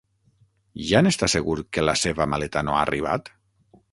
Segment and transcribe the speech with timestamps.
[0.91, 3.33] Ja n'està segur que la seva maleta no ha arribat?